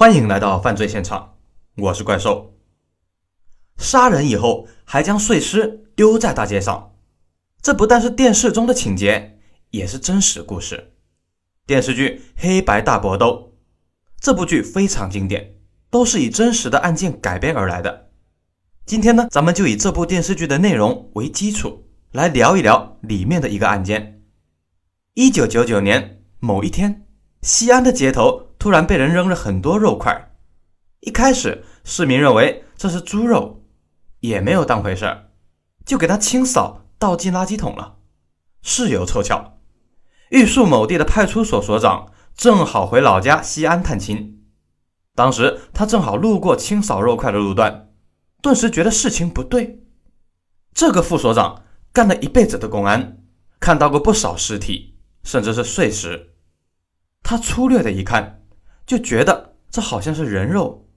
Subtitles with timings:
[0.00, 1.36] 欢迎来到犯罪现场，
[1.76, 2.54] 我是怪兽。
[3.76, 6.94] 杀人以后还将碎尸丢在大街上，
[7.60, 9.38] 这不但是电视中的情节，
[9.72, 10.94] 也是真实故事。
[11.66, 13.52] 电视剧《黑白大搏斗》
[14.18, 15.56] 这部剧非常经典，
[15.90, 18.08] 都是以真实的案件改编而来的。
[18.86, 24.22] 今天呢，咱们就以这部电视剧的内容为基础，来聊一聊里面的一个案件。
[25.12, 27.06] 一九九九年某一天，
[27.42, 30.32] 西安的街头突然被人扔了很多肉块。
[31.00, 33.64] 一开始，市民认为这是猪肉，
[34.20, 35.30] 也没有当回事儿，
[35.86, 37.96] 就给它清扫倒进垃圾桶了。
[38.60, 39.58] 事有凑巧，
[40.28, 44.42] 玉树某地的派出所所长正好回老家西安探亲，
[45.14, 47.88] 当时他正好路过清扫肉块的路段，
[48.42, 49.82] 顿时觉得事情不对。
[50.74, 51.62] 这个副所长
[51.94, 53.22] 干了一辈子的公安，
[53.58, 56.34] 看到过不少尸体，甚至是碎尸。
[57.22, 58.39] 他粗略的一看，
[58.90, 60.88] 就觉得这好像是人肉。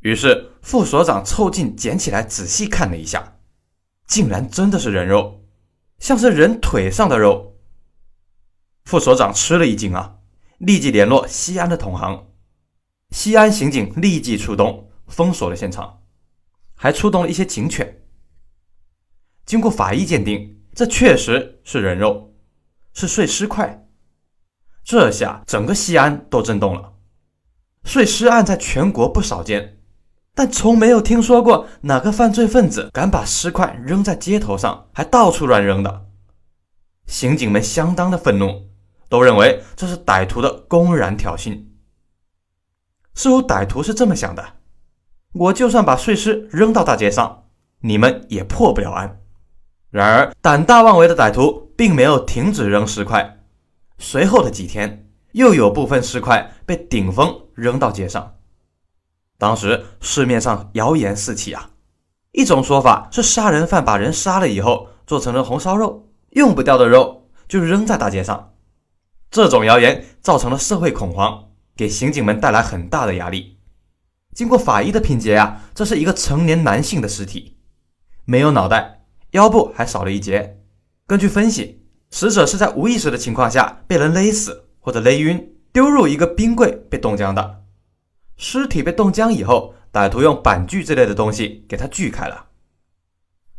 [0.00, 3.38] 于是副所长凑近捡起来仔细看了一下，
[4.06, 5.46] 竟然真的是人肉，
[5.98, 7.56] 像是人腿上的肉。
[8.84, 10.18] 副所长吃了一惊啊，
[10.58, 12.26] 立即联络西安的同行，
[13.12, 16.02] 西安刑警立即出动，封锁了现场，
[16.74, 18.02] 还出动了一些警犬。
[19.46, 22.34] 经过法医鉴定，这确实是人肉，
[22.92, 23.88] 是碎尸块。
[24.84, 26.96] 这下整个西安都震动了。
[27.84, 29.78] 碎尸案在全国不少见，
[30.34, 36.06] 但从没有听说过哪个犯罪分子敢把尸块扔在街头上，还到处乱扔的。
[37.06, 38.68] 刑警们相当的愤怒，
[39.08, 41.64] 都认为这是歹徒的公然挑衅。
[43.14, 44.44] 似乎歹徒是这么想的：
[45.32, 47.44] 我就算把碎尸扔到大街上，
[47.80, 49.20] 你们也破不了案。
[49.90, 53.38] 然而，胆大妄为的歹徒并没有停止扔尸块，
[53.96, 55.07] 随后的几天，
[55.38, 58.34] 又有部分尸块被顶风扔到街上。
[59.38, 61.70] 当时市面上谣言四起啊，
[62.32, 68.54] 一种说法是杀人犯把人杀了以后做成了红烧肉，用不掉的肉就扔在大街上。
[69.30, 73.58] 这种谣言造成了社会恐慌，给刑警们带来很大的压力。
[74.34, 77.58] 经过法医的拼接啊，这是一个成年男性的尸体，
[78.24, 79.04] 没有脑袋。
[79.32, 80.58] 腰部还少了一截。
[81.06, 87.62] 根据分析，死者是在无意识的情况下被人勒死或者勒晕，丢入一个冰柜被冻僵的。
[88.38, 92.46] 尸体被冻僵以后，歹徒用板锯之类的东西给它锯开了。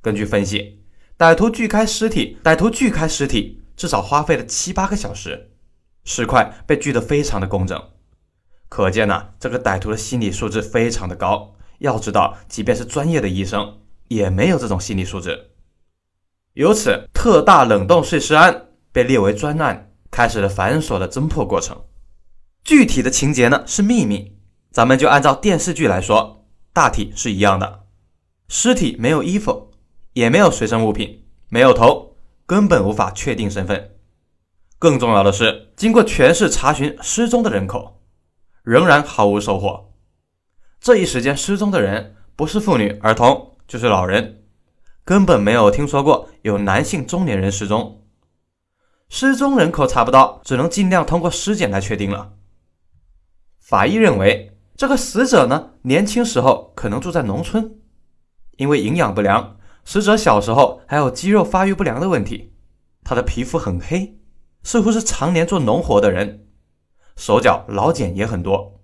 [0.00, 0.80] 根据分析，
[1.18, 5.50] 歹徒锯开尸体，歹徒锯开尸体至少花费了七八个小时，
[6.02, 7.78] 尸块被锯得非常的工整，
[8.70, 11.54] 可见呢，这个歹徒的心理素质非常的高。
[11.80, 15.50] 要知道，即便是专业的医生，也没有这种心理素质。
[16.54, 21.84] 由此，特大冷冻碎尸案被列为专案，开始了繁琐的侦破过程。
[22.64, 24.36] 具体的情节呢是秘密，
[24.70, 27.86] 咱们就按照电视剧来说，大体是一样的。
[28.48, 29.70] 尸体没有衣服，
[30.12, 33.96] 也没有随身物品，没有头，根本无法确定身份。
[34.78, 38.00] 更重要的是，经过全市查询失踪的人口，
[38.62, 39.92] 仍然毫无收获。
[40.80, 44.44] 这一时间失踪的人不是妇女、儿童，就是老人。
[45.04, 48.04] 根本没有听说过有男性中年人失踪，
[49.08, 52.34] 失踪人口查不到，只能尽量通过尸检来确定了。
[53.58, 57.78] 法医认为，这个死者呢，年轻时候可能住在农村，
[58.56, 62.52] 因为营养不良，死者小时候还有肌肉发育不良的问题，
[63.02, 64.18] 他的皮肤很黑，
[64.62, 66.46] 似乎是常年做农活的人，
[67.16, 68.80] 手脚老茧也很多。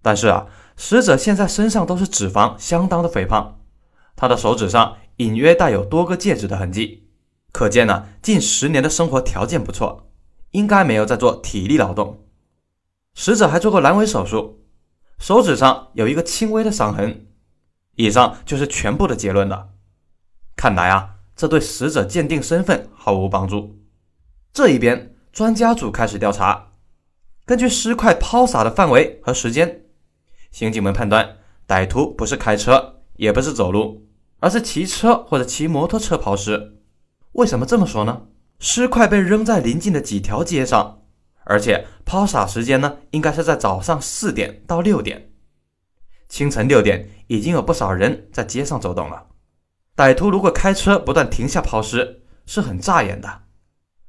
[0.00, 0.46] 但是啊，
[0.76, 3.60] 死者现在身上都是脂肪，相当的肥胖，
[4.14, 4.96] 他的手指上。
[5.18, 7.05] 隐约带有多个戒指的痕迹，
[7.56, 10.10] 可见呢，近十年的生活条件不错，
[10.50, 12.22] 应该没有在做体力劳动。
[13.14, 14.66] 死者还做过阑尾手术，
[15.18, 17.28] 手指上有一个轻微的伤痕。
[17.94, 19.70] 以上就是全部的结论了。
[20.54, 23.78] 看来啊，这对死者鉴定身份毫无帮助。
[24.52, 26.72] 这一边，专家组开始调查，
[27.46, 29.86] 根据尸块抛洒的范围和时间，
[30.52, 34.06] 刑警们判断歹徒不是开车，也不是走路。
[34.40, 36.75] 而是骑车或者骑摩托车抛尸，
[37.36, 38.22] 为什么这么说呢？
[38.58, 41.02] 尸块被扔在临近的几条街上，
[41.44, 45.30] 而且抛洒时间呢，应该是在早上四点到六点。
[46.28, 49.26] 清晨六点已经有不少人在街上走动了。
[49.94, 53.42] 歹徒如果开车不断停下抛尸，是很扎眼的。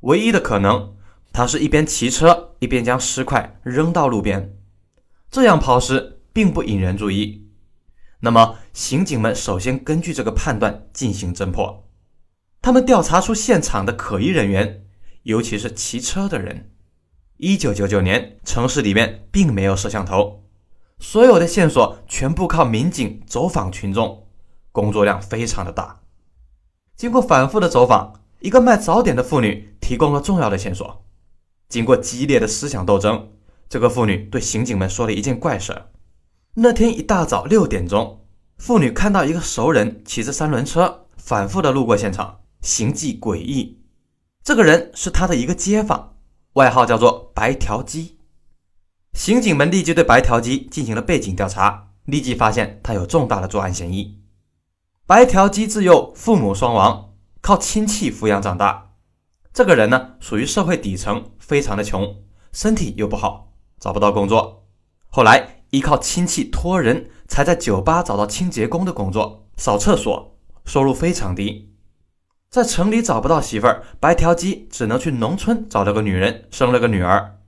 [0.00, 0.96] 唯一的可能，
[1.30, 4.56] 他是一边骑车一边将尸块扔到路边，
[5.30, 7.50] 这样抛尸并不引人注意。
[8.20, 11.86] 那么，刑警们首先根据这个判断进行侦破。
[12.62, 14.84] 他们调查出现场的可疑人员，
[15.22, 16.70] 尤其是骑车的人。
[17.38, 20.44] 一九九九年，城市里面并没有摄像头，
[20.98, 24.26] 所有的线索全部靠民警走访群众，
[24.72, 26.00] 工作量非常的大。
[26.96, 31.06] 经过反复的走访，一个卖早点的妇女提供了重要的线索。
[31.70, 33.30] 经过激烈的思想斗争，
[33.70, 35.84] 这个妇女对刑警们说了一件怪事：
[36.56, 38.26] 那天一大早六点钟，
[38.58, 43.82] 妇女看到一个熟人骑着三轮车反复的路过现场，行迹诡异。
[44.42, 46.16] 这个人是他的一个街坊，
[46.54, 48.18] 外号叫做白条鸡。
[49.12, 54.20] 刑警们立即对白条鸡进行了背景调查，立即发现他有重大的作案嫌疑。
[55.06, 58.92] 白条鸡自幼父母双亡，靠亲戚抚养长大。
[59.52, 62.22] 这个人呢，属于社会底层，非常的穷，
[62.52, 64.68] 身体又不好，找不到工作。
[65.08, 71.69] 后来依靠亲戚托人，才在酒吧找到清洁工的工作，扫厕所，收入非常低。
[72.50, 77.38] 在城里找不到媳妇儿，白条鸡只能去农村找了个女人，生了个女儿。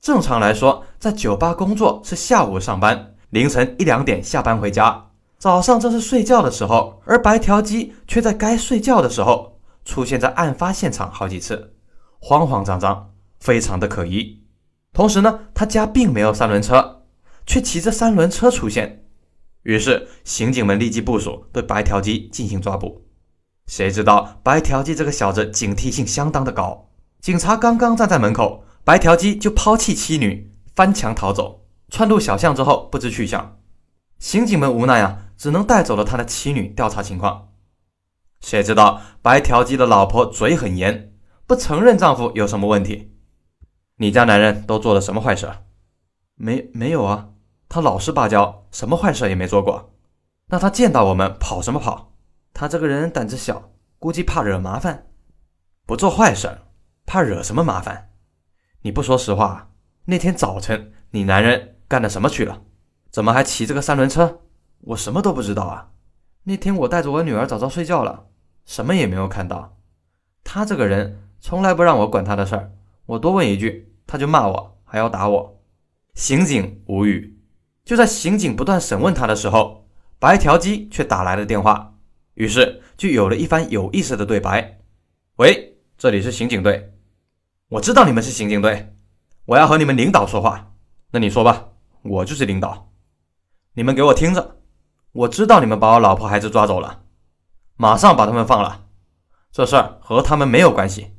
[0.00, 11.74] 正常来说，在酒吧工作是下午上班，凌晨一两点下班回家，早上正是睡觉的时候，而白条鸡却在该睡觉的时候出现在案发现场好几次，
[12.18, 14.42] 慌慌张张，非常的可疑。
[14.92, 17.02] 同时呢，他家并没有三轮车，
[17.46, 19.04] 却骑着三轮车出现，
[19.62, 23.04] 于是刑警们立即部署对白条鸡进行抓捕。
[23.68, 26.88] 谁知道白条鸡这个小子警惕性相当的高，
[27.20, 28.64] 警察刚刚站在门口。
[28.82, 33.58] 白条鸡就抛弃妻女，翻墙逃走，窜入小巷之后不知去向。
[34.18, 37.48] 刑警们无奈啊，只能带走了他的妻女调查情况。
[38.40, 41.12] 谁知道白条鸡的老婆嘴很严，
[41.46, 43.12] 不承认丈夫有什么问题。
[43.98, 45.46] 你家男人都做了什么坏事？
[46.36, 47.28] 没没有啊，
[47.68, 49.92] 他老实巴交，什么坏事也没做过。
[50.46, 52.07] 那他见到我们跑什么跑？
[52.60, 53.70] 他这个人胆子小，
[54.00, 55.06] 估计怕惹麻烦，
[55.86, 56.58] 不做坏事，
[57.06, 58.10] 怕惹什么麻烦？
[58.82, 59.70] 你不说实话，
[60.06, 62.62] 那天早晨你男人干了什么去了？
[63.12, 64.40] 怎么还骑着个三轮车？
[64.80, 65.90] 我什么都不知道啊！
[66.42, 68.26] 那天我带着我女儿早早睡觉了，
[68.64, 69.76] 什么也没有看到。
[70.42, 72.72] 他这个人从来不让我管他的事儿，
[73.06, 75.62] 我多问一句他就骂我，还要打我。
[76.14, 77.38] 刑警无语。
[77.84, 79.86] 就在刑警不断审问他的时候，
[80.18, 81.94] 白条鸡却打来了电话，
[82.38, 84.78] 于是就有了一番有意思的对白
[85.38, 86.94] ：“喂，这里是刑警队。”
[87.70, 88.94] 我知道你们是刑警队，
[89.44, 90.72] 我要和你们领导说话。
[91.10, 91.70] 那你说吧，
[92.02, 92.92] 我就是领导。
[93.74, 94.60] 你们给我听着，
[95.10, 97.02] 我知道你们把我老婆孩子抓走了，
[97.74, 98.86] 马上把他们放了。
[99.50, 101.16] 这事儿和他们没有关系。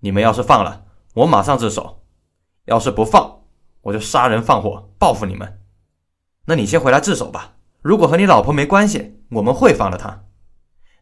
[0.00, 0.84] 你们要是放了，
[1.14, 2.02] 我马上自首；
[2.64, 3.42] 要是不放，
[3.82, 5.62] 我就杀人放火报复你们。
[6.46, 7.54] 那你先回来自首吧。
[7.82, 10.24] 如果和你老婆没关系，我们会放了她。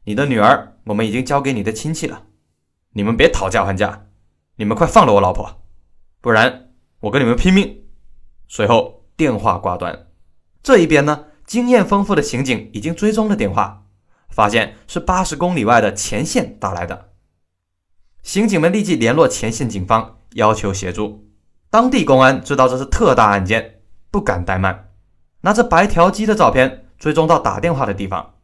[0.04, 2.24] 你的女儿，我们已经交给你的亲戚了。
[2.90, 4.06] 你们别讨价还价。
[4.56, 5.62] 你们快放了我老婆，
[6.20, 6.70] 不然
[7.00, 7.84] 我跟你们拼命！
[8.46, 10.06] 随后电话挂断。
[10.62, 13.86] 这一边呢，经验丰富的刑警已经追踪了电话，
[14.28, 17.10] 发现是八十公里外的前线打来的。
[18.22, 21.26] 刑警们立即联络前线警方，要求协助。
[21.70, 23.80] 当地公安知道这是特大案件，
[24.10, 24.90] 不敢怠慢，
[25.40, 28.34] 拿着白条鸡的照片追踪到打电话的地方。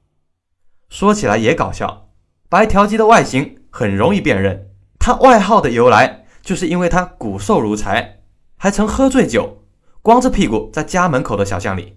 [0.91, 2.11] 说起来也搞笑，
[2.49, 4.71] 白条鸡的外形很容易辨认。
[4.99, 8.21] 它外号的由来，就是因为它骨瘦如柴，
[8.59, 9.63] 还曾喝醉酒，
[10.03, 11.97] 光着屁股在家门口的小巷里。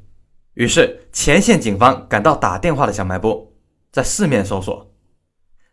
[0.53, 3.57] 于是前线警方赶到打电话的小卖部，
[3.91, 4.93] 在四面搜索。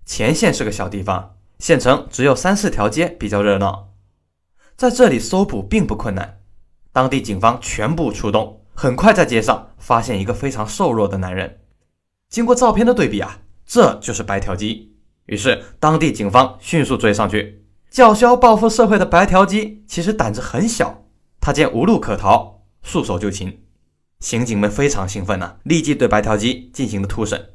[0.06, 3.90] 前线是个小地方，县城只有三四条街比较热闹，
[4.76, 6.40] 在这里搜捕并不困难。
[6.90, 11.61] 当地警方全部出动，很快在街上发现一个非常瘦弱的男人。
[12.30, 14.94] 经过照片的对比啊，这就是白条鸡。
[15.26, 21.02] 于是，当地警方迅速追上去，叫嚣报复社会的白条鸡其实胆子很小，
[21.40, 23.64] 他见无路可逃，束手就擒。
[24.20, 27.50] 刑警们非常兴奋呐，立即对白条鸡进行了突审。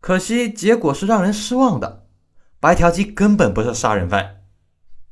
[0.00, 2.06] 可惜结果是让人失望的，
[2.60, 4.42] 白条鸡根本不是杀人犯，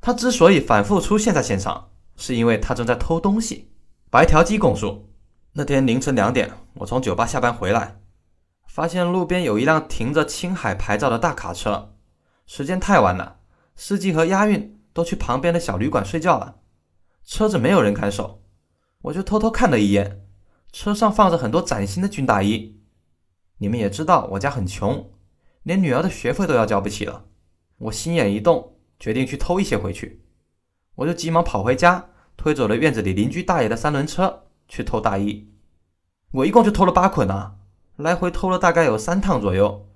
[0.01, 3.71] 他之所以反复出现在现场，是因为他正在偷东西。
[4.11, 5.11] 白条鸡供述，
[5.53, 8.02] 那天凌晨两点，我从酒吧下班回来，
[8.73, 11.95] 发现路边有一辆停着青海牌照的大卡车。
[12.47, 13.41] 时间太晚了，
[13.77, 16.57] 司机和押运都去旁边的小旅馆睡觉了，
[17.23, 18.43] 车子没有人看守，
[19.03, 20.23] 我就偷偷看了一眼，
[20.73, 22.81] 车上放着很多崭新的军大衣。
[23.59, 25.11] 你们也知道我家很穷，
[25.65, 27.27] 连女儿的学费都要交不起了，
[27.77, 30.25] 我心眼一动，决定去偷一些回去。
[30.95, 35.53] 我就急忙跑回家，推走了院子里邻居大爷的三轮车去偷大衣。
[36.31, 37.57] 我一共就偷了八捆啊，
[38.03, 39.87] 来回偷了大概有三趟左右。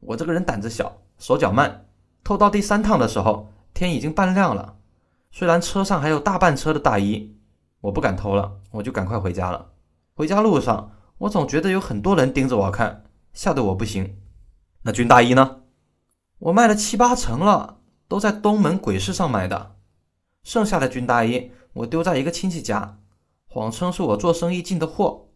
[0.00, 0.98] 我这个人胆子小。
[1.18, 1.86] 手脚慢，
[2.24, 4.76] 偷到第三趟的时候，天已经半亮了。
[5.30, 7.36] 虽然车上还有大半车的大衣，
[7.80, 9.68] 我不敢偷了，我就赶快回家了。
[10.14, 14.18] 回家路上，我总觉得有很多人盯着我看，吓得我不行。
[14.82, 15.60] 那军大衣呢？
[16.40, 17.78] 我卖了七八成了，
[18.08, 19.76] 都在东门鬼市上买的。
[20.42, 22.98] 剩下的军大衣，我丢在一个亲戚家，
[23.46, 25.28] 谎称是我做生意进的货。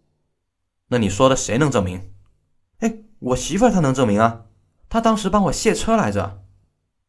[0.88, 2.12] 那你说的谁能证明？
[2.78, 4.42] 哎，我媳妇儿她能证明啊，
[4.88, 6.42] 她当时帮我卸车来着。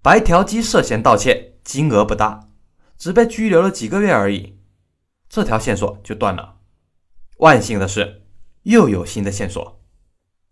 [0.02, 2.50] 白条鸡涉嫌盗窃，金额不大，
[2.98, 4.58] 只被拘留了几个月而已，
[5.28, 6.56] 这条线索就断了。
[7.38, 8.24] 万幸的是，
[8.64, 9.82] 又有新的线索。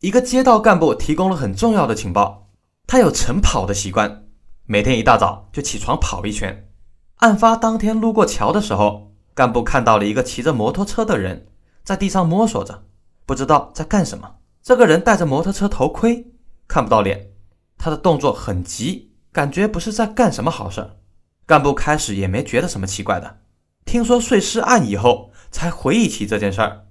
[0.02, 2.50] 一个街道干部提供了很重要的情报，
[2.86, 4.26] 他有晨跑的习惯，
[4.66, 6.70] 每天一大早就起床跑一圈。
[7.18, 11.48] 案发当天路过桥的时候，干部看到了一个骑着摩托车的人
[11.84, 12.84] 在地上摸索着，
[13.26, 14.36] 不知道在干什么。
[14.62, 16.32] 这个人戴着摩托车头盔，
[16.68, 17.32] 看不到脸，
[17.78, 20.98] 他的动作很急，感觉不是在干什么好事儿。
[21.46, 23.42] 干部开始也没觉得什么奇怪的，
[23.86, 26.88] 听说碎尸案以后，才回忆起这件事儿。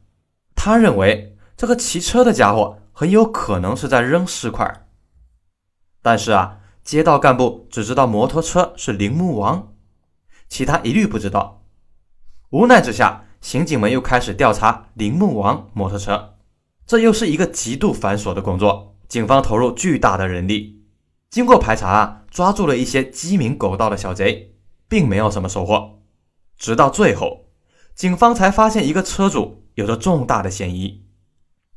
[0.55, 4.87] 他认为这个骑车的家伙很有可能是在扔尸块，
[6.01, 9.75] 但是啊，街道干部只知道摩托车是铃木王。
[10.49, 11.65] 其他一律不知道。
[12.51, 16.37] 无奈之下，刑警们又开始调查铃木王摩托车。
[16.87, 20.83] 这又是一个极度繁琐的工作，警方投入巨大的人力。
[21.29, 24.55] 经过排查啊，抓住了一些鸡鸣狗盗的小贼，
[24.89, 26.01] 并没有什么收获。
[26.57, 27.51] 直到最后，
[27.95, 31.05] 警方才发现一个车主有着重大的嫌疑。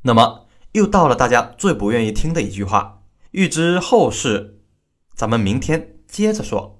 [0.04, 4.62] 那么，又到了大家最不愿意听的一句话：欲知后事，
[5.14, 6.77] 咱们明天接着说。